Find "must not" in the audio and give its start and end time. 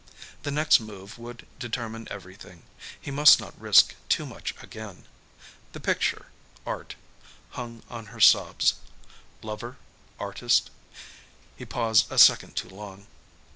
3.11-3.61